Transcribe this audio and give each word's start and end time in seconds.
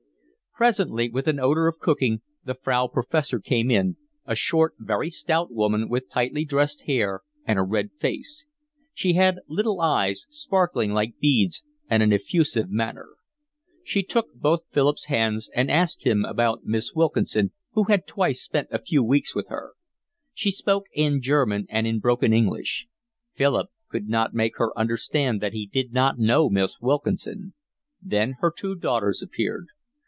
Presently, 0.53 1.09
with 1.09 1.29
an 1.29 1.39
odour 1.39 1.67
of 1.67 1.79
cooking, 1.79 2.21
the 2.43 2.53
Frau 2.53 2.87
Professor 2.89 3.39
came 3.39 3.71
in, 3.71 3.95
a 4.25 4.35
short, 4.35 4.75
very 4.77 5.09
stout 5.09 5.49
woman 5.53 5.87
with 5.87 6.09
tightly 6.09 6.43
dressed 6.43 6.81
hair 6.81 7.21
and 7.45 7.57
a 7.57 7.63
red 7.63 7.89
face; 8.01 8.45
she 8.93 9.13
had 9.13 9.39
little 9.47 9.79
eyes, 9.79 10.25
sparkling 10.29 10.91
like 10.91 11.17
beads, 11.21 11.63
and 11.89 12.03
an 12.03 12.11
effusive 12.11 12.69
manner. 12.69 13.15
She 13.81 14.03
took 14.03 14.35
both 14.35 14.65
Philip's 14.73 15.05
hands 15.05 15.49
and 15.55 15.71
asked 15.71 16.03
him 16.03 16.25
about 16.25 16.65
Miss 16.65 16.93
Wilkinson, 16.93 17.53
who 17.71 17.85
had 17.85 18.05
twice 18.05 18.41
spent 18.41 18.67
a 18.71 18.79
few 18.83 19.01
weeks 19.05 19.33
with 19.33 19.47
her. 19.47 19.71
She 20.33 20.51
spoke 20.51 20.87
in 20.93 21.21
German 21.21 21.65
and 21.69 21.87
in 21.87 21.99
broken 21.99 22.33
English. 22.33 22.87
Philip 23.37 23.69
could 23.89 24.09
not 24.09 24.33
make 24.33 24.57
her 24.57 24.77
understand 24.77 25.39
that 25.41 25.53
he 25.53 25.65
did 25.65 25.93
not 25.93 26.19
know 26.19 26.49
Miss 26.49 26.75
Wilkinson. 26.81 27.53
Then 28.01 28.35
her 28.41 28.51
two 28.55 28.75
daughters 28.75 29.21
appeared. 29.23 29.67